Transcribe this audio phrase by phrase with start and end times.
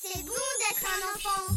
[0.00, 1.52] c'est bon d'être un enfant.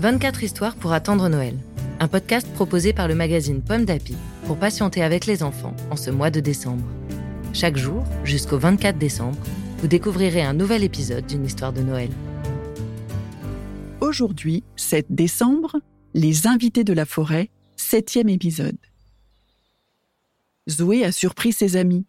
[0.00, 1.58] 24 histoires pour attendre Noël.
[1.98, 6.10] Un podcast proposé par le magazine Pomme d'Api pour patienter avec les enfants en ce
[6.10, 6.86] mois de décembre.
[7.52, 9.38] Chaque jour, jusqu'au 24 décembre,
[9.78, 12.10] vous découvrirez un nouvel épisode d'une histoire de Noël.
[14.00, 15.76] Aujourd'hui, 7 décembre,
[16.14, 18.78] Les invités de la forêt, septième épisode.
[20.70, 22.06] Zoé a surpris ses amis.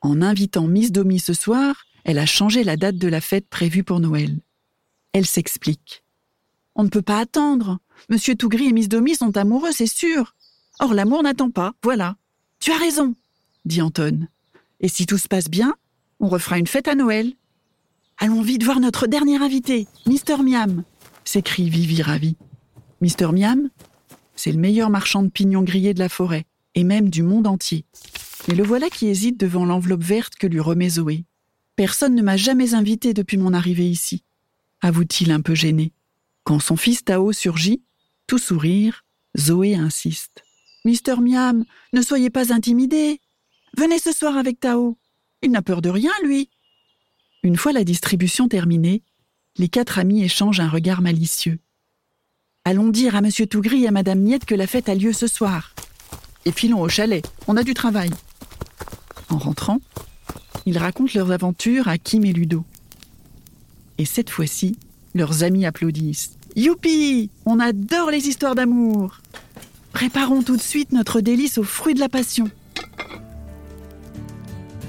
[0.00, 3.84] En invitant Miss Domi ce soir, elle a changé la date de la fête prévue
[3.84, 4.40] pour Noël.
[5.12, 6.02] Elle s'explique.
[6.74, 7.78] On ne peut pas attendre.
[8.08, 10.34] Monsieur Tougri et Miss Domi sont amoureux, c'est sûr.
[10.80, 12.16] Or, l'amour n'attend pas, voilà.
[12.58, 13.14] Tu as raison,
[13.64, 14.26] dit Anton.
[14.80, 15.74] Et si tout se passe bien,
[16.18, 17.32] on refera une fête à Noël.
[18.18, 20.84] Allons vite voir notre dernier invité, Mister Miam,
[21.24, 22.36] s'écrie Vivi ravi.
[23.00, 23.68] Mister Miam,
[24.36, 27.84] c'est le meilleur marchand de pignons grillés de la forêt, et même du monde entier.
[28.48, 31.24] Mais le voilà qui hésite devant l'enveloppe verte que lui remet Zoé.
[31.76, 34.24] Personne ne m'a jamais invité depuis mon arrivée ici,
[34.80, 35.92] avoue-t-il un peu gêné.
[36.44, 37.82] Quand son fils Tao surgit,
[38.26, 39.04] tout sourire,
[39.38, 40.42] Zoé insiste.
[40.84, 43.20] Mister Miam, ne soyez pas intimidé.
[43.76, 44.98] Venez ce soir avec Tao.
[45.42, 46.50] Il n'a peur de rien, lui.
[47.42, 49.02] Une fois la distribution terminée,
[49.56, 51.58] les quatre amis échangent un regard malicieux.
[52.64, 55.26] Allons dire à Monsieur Tougri et à Madame Niette que la fête a lieu ce
[55.26, 55.71] soir.
[56.44, 58.10] Et filons au chalet, on a du travail.
[59.30, 59.78] En rentrant,
[60.66, 62.64] ils racontent leurs aventures à Kim et Ludo.
[63.98, 64.76] Et cette fois-ci,
[65.14, 66.32] leurs amis applaudissent.
[66.56, 69.20] Youpi On adore les histoires d'amour
[69.92, 72.50] Préparons tout de suite notre délice aux fruits de la passion.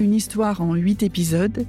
[0.00, 1.66] Une histoire en huit épisodes,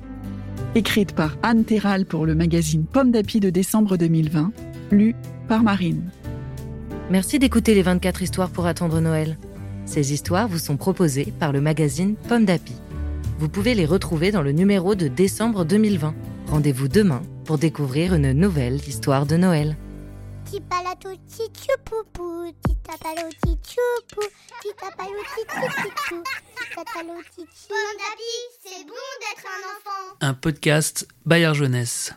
[0.73, 4.52] écrite par Anne Terral pour le magazine Pomme d'Api de décembre 2020,
[4.91, 5.16] lue
[5.47, 6.09] par Marine.
[7.11, 9.38] Merci d'écouter les 24 histoires pour attendre Noël.
[9.86, 12.73] Ces histoires vous sont proposées par le magazine Pomme d'Api.
[13.39, 16.14] Vous pouvez les retrouver dans le numéro de décembre 2020.
[16.47, 19.75] Rendez-vous demain pour découvrir une nouvelle histoire de Noël.
[28.63, 30.18] c'est bon d'être un enfant.
[30.22, 32.13] Un podcast Bayard Jeunesse.